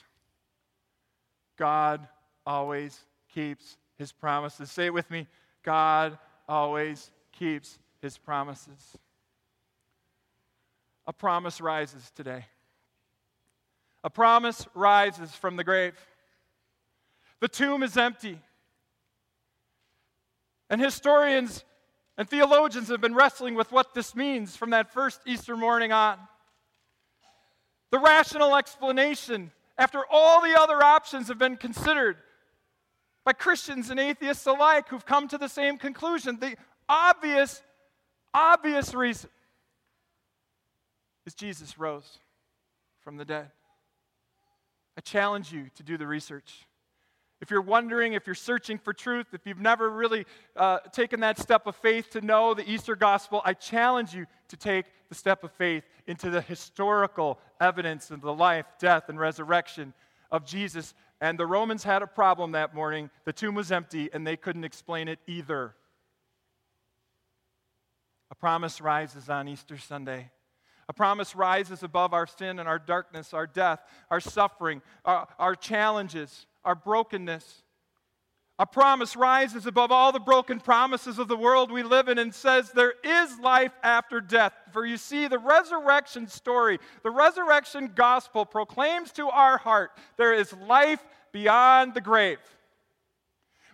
God 1.56 2.08
always 2.44 2.98
keeps 3.32 3.76
his 3.96 4.10
promises. 4.10 4.68
Say 4.68 4.86
it 4.86 4.92
with 4.92 5.08
me 5.08 5.28
God 5.62 6.18
always 6.48 7.12
keeps 7.30 7.78
his 8.02 8.18
promises. 8.18 8.98
A 11.06 11.12
promise 11.12 11.60
rises 11.60 12.10
today. 12.16 12.46
A 14.02 14.10
promise 14.10 14.66
rises 14.74 15.32
from 15.32 15.54
the 15.54 15.62
grave. 15.62 15.94
The 17.40 17.48
tomb 17.48 17.82
is 17.82 17.96
empty. 17.96 18.38
And 20.70 20.80
historians 20.80 21.64
and 22.18 22.28
theologians 22.28 22.88
have 22.88 23.00
been 23.00 23.14
wrestling 23.14 23.54
with 23.54 23.70
what 23.72 23.94
this 23.94 24.14
means 24.14 24.56
from 24.56 24.70
that 24.70 24.92
first 24.92 25.20
Easter 25.26 25.56
morning 25.56 25.92
on. 25.92 26.18
The 27.90 27.98
rational 27.98 28.56
explanation, 28.56 29.52
after 29.78 30.02
all 30.10 30.40
the 30.40 30.58
other 30.58 30.82
options 30.82 31.28
have 31.28 31.38
been 31.38 31.56
considered 31.56 32.16
by 33.24 33.32
Christians 33.32 33.90
and 33.90 34.00
atheists 34.00 34.46
alike 34.46 34.88
who've 34.88 35.04
come 35.04 35.28
to 35.28 35.38
the 35.38 35.48
same 35.48 35.78
conclusion, 35.78 36.38
the 36.40 36.56
obvious, 36.88 37.62
obvious 38.32 38.94
reason 38.94 39.30
is 41.26 41.34
Jesus 41.34 41.78
rose 41.78 42.18
from 43.00 43.16
the 43.16 43.24
dead. 43.24 43.50
I 44.96 45.00
challenge 45.00 45.52
you 45.52 45.66
to 45.74 45.82
do 45.82 45.98
the 45.98 46.06
research. 46.06 46.66
If 47.40 47.50
you're 47.50 47.60
wondering, 47.60 48.14
if 48.14 48.26
you're 48.26 48.34
searching 48.34 48.78
for 48.78 48.94
truth, 48.94 49.26
if 49.32 49.46
you've 49.46 49.60
never 49.60 49.90
really 49.90 50.24
uh, 50.56 50.78
taken 50.92 51.20
that 51.20 51.38
step 51.38 51.66
of 51.66 51.76
faith 51.76 52.10
to 52.10 52.22
know 52.22 52.54
the 52.54 52.68
Easter 52.68 52.96
gospel, 52.96 53.42
I 53.44 53.52
challenge 53.52 54.14
you 54.14 54.26
to 54.48 54.56
take 54.56 54.86
the 55.08 55.14
step 55.14 55.44
of 55.44 55.52
faith 55.52 55.84
into 56.06 56.30
the 56.30 56.40
historical 56.40 57.38
evidence 57.60 58.10
of 58.10 58.22
the 58.22 58.32
life, 58.32 58.66
death, 58.78 59.08
and 59.08 59.18
resurrection 59.18 59.92
of 60.30 60.46
Jesus. 60.46 60.94
And 61.20 61.38
the 61.38 61.46
Romans 61.46 61.84
had 61.84 62.02
a 62.02 62.06
problem 62.06 62.52
that 62.52 62.74
morning. 62.74 63.10
The 63.24 63.32
tomb 63.32 63.54
was 63.54 63.70
empty, 63.70 64.08
and 64.12 64.26
they 64.26 64.36
couldn't 64.36 64.64
explain 64.64 65.06
it 65.08 65.18
either. 65.26 65.74
A 68.30 68.34
promise 68.34 68.80
rises 68.80 69.28
on 69.28 69.46
Easter 69.46 69.78
Sunday. 69.78 70.30
A 70.88 70.92
promise 70.92 71.34
rises 71.34 71.82
above 71.82 72.14
our 72.14 72.26
sin 72.26 72.58
and 72.58 72.68
our 72.68 72.78
darkness, 72.78 73.34
our 73.34 73.46
death, 73.46 73.80
our 74.10 74.20
suffering, 74.20 74.82
our, 75.04 75.26
our 75.38 75.54
challenges, 75.54 76.46
our 76.64 76.76
brokenness. 76.76 77.62
A 78.58 78.66
promise 78.66 79.16
rises 79.16 79.66
above 79.66 79.92
all 79.92 80.12
the 80.12 80.20
broken 80.20 80.60
promises 80.60 81.18
of 81.18 81.28
the 81.28 81.36
world 81.36 81.70
we 81.70 81.82
live 81.82 82.08
in 82.08 82.18
and 82.18 82.34
says 82.34 82.70
there 82.70 82.94
is 83.04 83.38
life 83.40 83.72
after 83.82 84.20
death. 84.20 84.54
For 84.72 84.86
you 84.86 84.96
see, 84.96 85.28
the 85.28 85.38
resurrection 85.38 86.26
story, 86.26 86.78
the 87.02 87.10
resurrection 87.10 87.92
gospel 87.94 88.46
proclaims 88.46 89.12
to 89.12 89.28
our 89.28 89.58
heart 89.58 89.90
there 90.16 90.32
is 90.32 90.54
life 90.54 91.04
beyond 91.32 91.92
the 91.92 92.00
grave. 92.00 92.38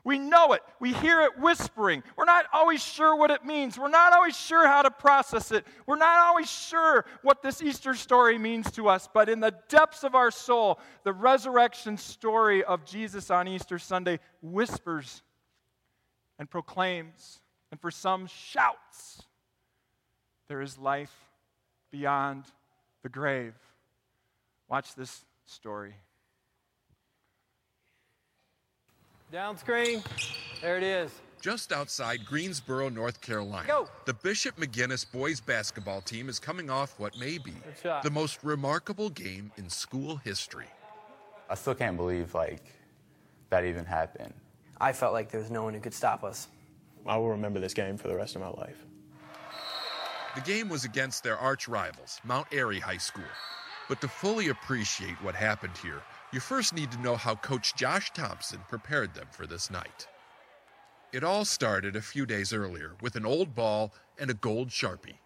We 0.04 0.18
know 0.18 0.52
it. 0.52 0.62
We 0.80 0.92
hear 0.92 1.20
it 1.22 1.38
whispering. 1.38 2.02
We're 2.16 2.24
not 2.24 2.46
always 2.52 2.82
sure 2.82 3.14
what 3.14 3.30
it 3.30 3.44
means. 3.44 3.78
We're 3.78 3.88
not 3.88 4.12
always 4.12 4.36
sure 4.36 4.66
how 4.66 4.82
to 4.82 4.90
process 4.90 5.52
it. 5.52 5.64
We're 5.86 5.96
not 5.96 6.18
always 6.18 6.50
sure 6.50 7.04
what 7.22 7.40
this 7.40 7.62
Easter 7.62 7.94
story 7.94 8.36
means 8.36 8.70
to 8.72 8.88
us. 8.88 9.08
But 9.12 9.28
in 9.28 9.38
the 9.38 9.54
depths 9.68 10.02
of 10.02 10.16
our 10.16 10.32
soul, 10.32 10.80
the 11.04 11.12
resurrection 11.12 11.96
story 11.96 12.64
of 12.64 12.84
Jesus 12.84 13.30
on 13.30 13.46
Easter 13.46 13.78
Sunday 13.78 14.18
whispers 14.40 15.22
and 16.38 16.50
proclaims, 16.50 17.40
and 17.70 17.80
for 17.80 17.92
some 17.92 18.26
shouts, 18.26 19.22
there 20.48 20.60
is 20.60 20.78
life 20.78 21.14
beyond 21.92 22.44
the 23.04 23.08
grave. 23.08 23.54
Watch 24.68 24.96
this 24.96 25.24
story. 25.46 25.94
Down 29.32 29.56
screen. 29.56 30.02
There 30.60 30.76
it 30.76 30.82
is. 30.82 31.10
Just 31.40 31.72
outside 31.72 32.26
Greensboro, 32.26 32.90
North 32.90 33.22
Carolina, 33.22 33.66
Go. 33.66 33.88
the 34.04 34.12
Bishop 34.12 34.58
McGuinness 34.58 35.10
boys 35.10 35.40
basketball 35.40 36.02
team 36.02 36.28
is 36.28 36.38
coming 36.38 36.68
off 36.68 37.00
what 37.00 37.18
may 37.18 37.38
be 37.38 37.54
the 38.02 38.10
most 38.10 38.44
remarkable 38.44 39.08
game 39.08 39.50
in 39.56 39.70
school 39.70 40.16
history. 40.16 40.66
I 41.48 41.54
still 41.54 41.74
can't 41.74 41.96
believe 41.96 42.34
like 42.34 42.62
that 43.48 43.64
even 43.64 43.86
happened. 43.86 44.34
I 44.78 44.92
felt 44.92 45.14
like 45.14 45.30
there 45.30 45.40
was 45.40 45.50
no 45.50 45.62
one 45.62 45.72
who 45.72 45.80
could 45.80 45.94
stop 45.94 46.24
us. 46.24 46.48
I 47.06 47.16
will 47.16 47.30
remember 47.30 47.58
this 47.58 47.72
game 47.72 47.96
for 47.96 48.08
the 48.08 48.16
rest 48.16 48.36
of 48.36 48.42
my 48.42 48.50
life. 48.50 48.84
The 50.34 50.42
game 50.42 50.68
was 50.68 50.84
against 50.84 51.24
their 51.24 51.38
arch 51.38 51.68
rivals, 51.68 52.20
Mount 52.22 52.48
Airy 52.52 52.80
High 52.80 52.98
School. 52.98 53.24
But 53.88 54.02
to 54.02 54.08
fully 54.08 54.48
appreciate 54.48 55.20
what 55.22 55.34
happened 55.34 55.76
here, 55.82 56.02
you 56.32 56.40
first 56.40 56.74
need 56.74 56.90
to 56.90 57.00
know 57.00 57.14
how 57.14 57.34
Coach 57.34 57.74
Josh 57.74 58.10
Thompson 58.12 58.60
prepared 58.68 59.12
them 59.12 59.26
for 59.30 59.46
this 59.46 59.70
night. 59.70 60.06
It 61.12 61.22
all 61.22 61.44
started 61.44 61.94
a 61.94 62.00
few 62.00 62.24
days 62.24 62.54
earlier 62.54 62.92
with 63.02 63.16
an 63.16 63.26
old 63.26 63.54
ball 63.54 63.92
and 64.18 64.30
a 64.30 64.34
gold 64.34 64.68
sharpie. 64.68 65.18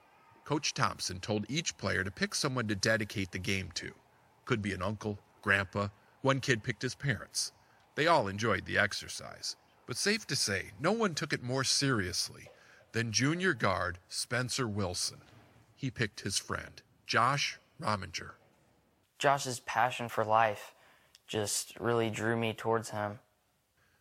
Coach 0.44 0.74
Thompson 0.74 1.20
told 1.20 1.46
each 1.48 1.76
player 1.78 2.02
to 2.02 2.10
pick 2.10 2.34
someone 2.34 2.66
to 2.66 2.74
dedicate 2.74 3.30
the 3.30 3.38
game 3.38 3.70
to. 3.74 3.92
Could 4.44 4.62
be 4.62 4.72
an 4.72 4.82
uncle, 4.82 5.18
grandpa, 5.42 5.88
one 6.22 6.40
kid 6.40 6.64
picked 6.64 6.82
his 6.82 6.96
parents. 6.96 7.52
They 7.94 8.08
all 8.08 8.26
enjoyed 8.26 8.66
the 8.66 8.78
exercise, 8.78 9.54
but 9.86 9.96
safe 9.96 10.26
to 10.26 10.36
say, 10.36 10.72
no 10.80 10.90
one 10.90 11.14
took 11.14 11.32
it 11.32 11.42
more 11.42 11.64
seriously 11.64 12.48
than 12.90 13.12
junior 13.12 13.54
guard 13.54 14.00
Spencer 14.08 14.66
Wilson. 14.66 15.18
He 15.76 15.90
picked 15.90 16.20
his 16.20 16.38
friend, 16.38 16.82
Josh 17.06 17.60
Rominger. 17.80 18.32
Josh's 19.18 19.60
passion 19.60 20.08
for 20.08 20.24
life 20.24 20.74
just 21.26 21.78
really 21.80 22.10
drew 22.10 22.36
me 22.36 22.52
towards 22.52 22.90
him. 22.90 23.18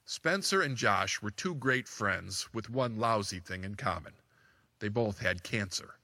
Spencer 0.06 0.62
and 0.62 0.78
Josh 0.78 1.22
were 1.22 1.32
two 1.32 1.56
great 1.56 1.88
friends 1.88 2.48
with 2.54 2.70
one 2.70 2.98
lousy 2.98 3.40
thing 3.40 3.64
in 3.64 3.76
common. 3.76 4.14
They 4.80 4.90
both 4.90 5.20
had 5.20 5.44
cancer. 5.44 5.96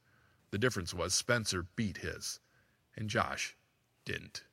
The 0.50 0.58
difference 0.58 0.94
was 0.94 1.13
Spencer 1.13 1.68
beat 1.75 1.98
his, 1.98 2.40
and 2.96 3.10
Josh 3.10 3.56
didn't. 4.06 4.44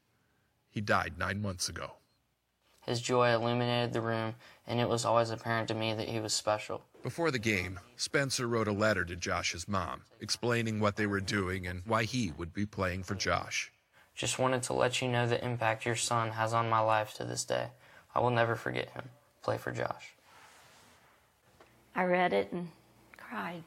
He 0.70 0.80
died 0.80 1.18
nine 1.18 1.40
months 1.40 1.68
ago. 1.68 1.92
His 2.84 3.00
joy 3.00 3.32
illuminated 3.34 3.92
the 3.92 4.00
room, 4.00 4.34
and 4.66 4.80
it 4.80 4.88
was 4.88 5.04
always 5.04 5.30
apparent 5.30 5.68
to 5.68 5.74
me 5.74 5.94
that 5.94 6.08
he 6.08 6.20
was 6.20 6.32
special. 6.32 6.84
Before 7.02 7.30
the 7.30 7.38
game, 7.38 7.80
Spencer 7.96 8.46
wrote 8.46 8.68
a 8.68 8.72
letter 8.72 9.04
to 9.04 9.16
Josh's 9.16 9.68
mom, 9.68 10.02
explaining 10.20 10.80
what 10.80 10.96
they 10.96 11.06
were 11.06 11.20
doing 11.20 11.66
and 11.66 11.82
why 11.86 12.04
he 12.04 12.32
would 12.36 12.52
be 12.52 12.66
playing 12.66 13.02
for 13.02 13.14
Josh. 13.14 13.72
Just 14.18 14.40
wanted 14.40 14.64
to 14.64 14.72
let 14.72 15.00
you 15.00 15.06
know 15.06 15.28
the 15.28 15.42
impact 15.44 15.86
your 15.86 15.94
son 15.94 16.30
has 16.32 16.52
on 16.52 16.68
my 16.68 16.80
life 16.80 17.14
to 17.14 17.24
this 17.24 17.44
day. 17.44 17.68
I 18.16 18.18
will 18.18 18.30
never 18.30 18.56
forget 18.56 18.90
him. 18.90 19.04
Play 19.42 19.58
for 19.58 19.70
Josh. 19.70 20.16
I 21.94 22.02
read 22.02 22.32
it 22.32 22.50
and 22.50 22.70
cried. 23.16 23.62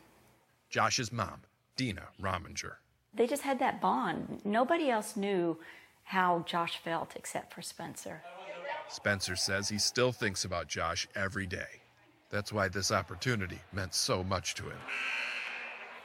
Josh's 0.69 1.09
mom, 1.09 1.43
Dina 1.77 2.09
Rominger. 2.21 2.73
They 3.13 3.27
just 3.27 3.43
had 3.43 3.59
that 3.59 3.79
bond. 3.79 4.41
Nobody 4.43 4.89
else 4.89 5.15
knew 5.15 5.57
how 6.03 6.43
Josh 6.45 6.77
felt 6.83 7.13
except 7.15 7.53
for 7.53 7.61
Spencer. 7.61 8.21
Spencer 8.89 9.37
says 9.37 9.69
he 9.69 9.77
still 9.77 10.11
thinks 10.11 10.43
about 10.43 10.67
Josh 10.67 11.07
every 11.15 11.45
day. 11.45 11.79
That's 12.29 12.51
why 12.51 12.67
this 12.67 12.91
opportunity 12.91 13.59
meant 13.71 13.93
so 13.93 14.21
much 14.21 14.55
to 14.55 14.63
him. 14.63 14.79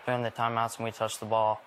During 0.04 0.22
the 0.22 0.30
timeouts 0.30 0.78
when 0.78 0.84
we 0.84 0.92
touched 0.92 1.18
the 1.18 1.26
ball, 1.26 1.60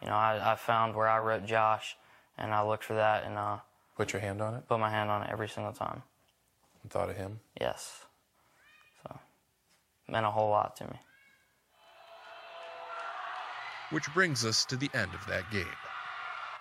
you 0.00 0.08
know, 0.08 0.14
I, 0.14 0.52
I 0.52 0.54
found 0.56 0.94
where 0.94 1.08
I 1.08 1.18
wrote 1.18 1.44
Josh, 1.44 1.96
and 2.38 2.52
I 2.52 2.62
looked 2.62 2.84
for 2.84 2.94
that 2.94 3.24
and 3.24 3.36
uh, 3.36 3.58
Put 3.96 4.12
your 4.12 4.22
hand 4.22 4.40
on 4.40 4.54
it 4.54 4.66
put 4.68 4.80
my 4.80 4.90
hand 4.90 5.10
on 5.10 5.22
it 5.22 5.30
every 5.30 5.48
single 5.48 5.72
time. 5.72 6.02
and 6.82 6.90
thought 6.90 7.10
of 7.10 7.16
him. 7.16 7.40
Yes. 7.60 8.04
So, 9.02 9.18
meant 10.08 10.26
a 10.26 10.30
whole 10.30 10.50
lot 10.50 10.76
to 10.76 10.84
me. 10.84 10.98
Which 13.90 14.12
brings 14.14 14.44
us 14.44 14.64
to 14.66 14.76
the 14.76 14.90
end 14.94 15.12
of 15.14 15.26
that 15.26 15.50
game. 15.50 15.66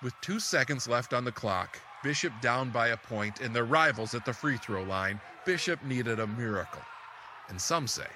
With 0.04 0.14
two 0.22 0.40
seconds 0.40 0.88
left 0.88 1.14
on 1.14 1.24
the 1.24 1.32
clock, 1.32 1.80
Bishop 2.04 2.34
down 2.42 2.72
by 2.72 2.88
a 2.88 2.98
point, 2.98 3.42
and 3.42 3.56
their 3.56 3.66
rivals 3.66 4.16
at 4.16 4.26
the 4.26 4.34
free 4.34 4.58
throw 4.58 4.84
line, 4.84 5.22
Bishop 5.46 5.82
needed 5.84 6.20
a 6.20 6.28
miracle. 6.28 6.82
And 7.50 7.62
some 7.62 7.88
say 7.88 8.08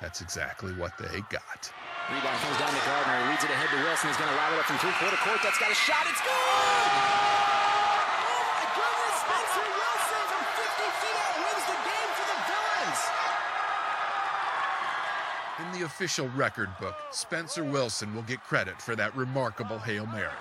that's 0.00 0.20
exactly 0.20 0.72
what 0.74 0.92
they 0.98 1.20
got. 1.30 1.72
Rebound 2.10 2.40
comes 2.42 2.58
down 2.58 2.74
to 2.74 2.82
Gardner. 2.82 3.22
He 3.22 3.30
leads 3.30 3.44
it 3.44 3.50
ahead 3.54 3.70
to 3.70 3.76
Wilson. 3.86 4.08
He's 4.10 4.18
going 4.18 4.30
to 4.30 4.36
lob 4.36 4.52
it 4.52 4.58
up 4.58 4.64
from 4.66 4.78
three-quarter 4.82 5.16
court. 5.22 5.38
That's 5.42 5.58
got 5.58 5.70
a 5.70 5.74
shot. 5.78 6.02
It's 6.10 6.18
good! 6.18 6.32
Oh, 6.32 6.34
my 8.58 8.66
goodness! 8.74 9.14
Spencer 9.22 9.62
Wilson 9.70 10.22
from 10.26 10.42
50 10.58 10.82
feet 10.98 11.16
out 11.22 11.38
wins 11.38 11.64
the 11.70 11.78
game 11.86 12.10
for 12.18 12.26
the 12.26 12.38
Villains. 12.50 13.00
In 15.62 15.70
the 15.78 15.86
official 15.86 16.26
record 16.34 16.74
book, 16.80 16.96
Spencer 17.12 17.62
Wilson 17.62 18.12
will 18.14 18.26
get 18.26 18.42
credit 18.42 18.82
for 18.82 18.96
that 18.96 19.14
remarkable 19.16 19.78
Hail 19.78 20.06
Mary. 20.06 20.34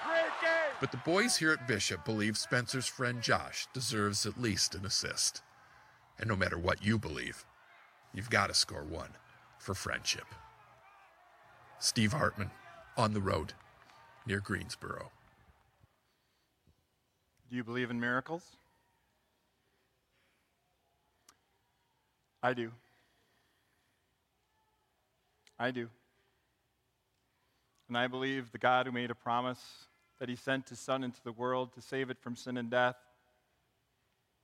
But 0.82 0.91
the 0.91 0.97
boys 0.97 1.38
here 1.38 1.52
at 1.52 1.67
Bishop 1.67 2.04
believe 2.06 2.38
Spencer's 2.38 2.88
friend 2.88 3.21
Josh 3.21 3.67
deserves 3.71 4.26
at 4.26 4.41
least 4.41 4.74
an 4.74 4.84
assist. 4.84 5.43
And 6.17 6.28
no 6.28 6.36
matter 6.36 6.58
what 6.58 6.84
you 6.84 6.97
believe, 6.97 7.45
you've 8.15 8.32
got 8.32 8.47
to 8.47 8.56
score 8.56 8.84
one 8.84 9.12
for 9.60 9.76
friendship. 9.76 10.26
Steve 11.84 12.13
Hartman, 12.13 12.52
on 12.96 13.15
the 13.15 13.20
road 13.20 13.54
near 14.28 14.39
Greensboro. 14.39 15.10
Do 17.50 17.56
you 17.56 17.63
believe 17.63 17.89
in 17.89 18.00
miracles? 18.00 18.44
I 22.44 22.54
do. 22.54 22.72
I 25.58 25.72
do. 25.72 25.89
And 27.88 27.98
I 27.98 28.06
believe 28.06 28.52
the 28.52 28.60
God 28.60 28.86
who 28.86 28.91
made 28.91 29.10
a 29.10 29.15
promise 29.15 29.88
that 30.20 30.30
he 30.30 30.36
sent 30.36 30.70
his 30.70 30.80
son 30.80 31.04
into 31.04 31.20
the 31.24 31.32
world 31.32 31.74
to 31.74 31.82
save 31.82 32.12
it 32.12 32.20
from 32.22 32.36
sin 32.36 32.58
and 32.58 32.70
death, 32.70 32.96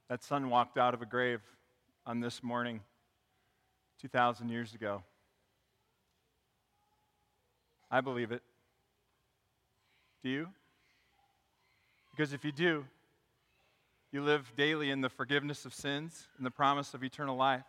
that 0.09 0.23
son 0.23 0.49
walked 0.49 0.79
out 0.79 0.95
of 0.95 1.03
a 1.03 1.05
grave 1.05 1.41
on 2.03 2.19
this 2.19 2.41
morning 2.41 2.81
2,000 4.01 4.49
years 4.49 4.73
ago. 4.73 5.03
I 7.89 8.01
believe 8.01 8.31
it. 8.31 8.41
Do 10.23 10.29
you? 10.29 10.47
Because 12.11 12.33
if 12.33 12.43
you 12.43 12.51
do, 12.51 12.85
you 14.11 14.21
live 14.21 14.51
daily 14.57 14.89
in 14.89 15.01
the 15.01 15.09
forgiveness 15.09 15.65
of 15.65 15.73
sins 15.73 16.27
and 16.37 16.45
the 16.45 16.51
promise 16.51 16.93
of 16.93 17.03
eternal 17.03 17.35
life. 17.35 17.65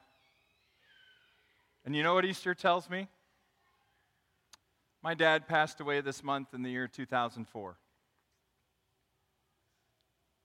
And 1.84 1.94
you 1.94 2.02
know 2.02 2.14
what 2.14 2.24
Easter 2.24 2.54
tells 2.54 2.88
me? 2.88 3.08
My 5.02 5.14
dad 5.14 5.46
passed 5.46 5.80
away 5.80 6.00
this 6.00 6.24
month 6.24 6.54
in 6.54 6.62
the 6.62 6.70
year 6.70 6.88
2004. 6.88 7.76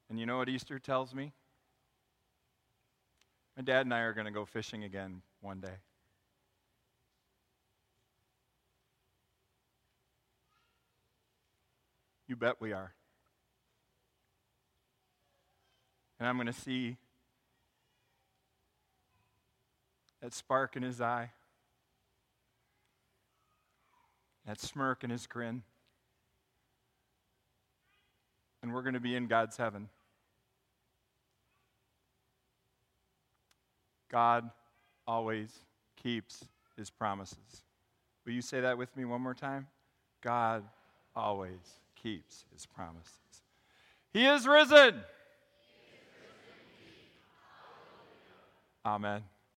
And 0.09 0.19
you 0.19 0.25
know 0.25 0.37
what 0.37 0.49
Easter 0.49 0.79
tells 0.79 1.13
me? 1.13 1.31
My 3.57 3.63
dad 3.63 3.85
and 3.85 3.93
I 3.93 4.01
are 4.01 4.13
going 4.13 4.25
to 4.25 4.31
go 4.31 4.45
fishing 4.45 4.83
again 4.83 5.21
one 5.41 5.59
day. 5.59 5.77
You 12.33 12.37
bet 12.37 12.59
we 12.59 12.73
are. 12.73 12.91
And 16.17 16.27
I'm 16.27 16.35
going 16.35 16.47
to 16.47 16.51
see 16.51 16.97
that 20.19 20.33
spark 20.33 20.75
in 20.75 20.81
his 20.81 20.99
eye, 20.99 21.29
that 24.47 24.59
smirk 24.59 25.03
in 25.03 25.11
his 25.11 25.27
grin. 25.27 25.61
And 28.63 28.73
we're 28.73 28.81
going 28.81 28.95
to 28.95 28.99
be 28.99 29.15
in 29.15 29.27
God's 29.27 29.57
heaven. 29.57 29.89
God 34.11 34.49
always 35.05 35.51
keeps 36.01 36.43
his 36.75 36.89
promises. 36.89 37.61
Will 38.25 38.33
you 38.33 38.41
say 38.41 38.61
that 38.61 38.79
with 38.79 38.97
me 38.97 39.05
one 39.05 39.21
more 39.21 39.35
time? 39.35 39.67
God 40.23 40.63
always 41.15 41.82
keeps 42.03 42.45
his 42.51 42.65
promises. 42.65 43.17
He 44.11 44.25
is 44.25 44.45
risen. 44.45 45.01
Amen. 48.85 49.23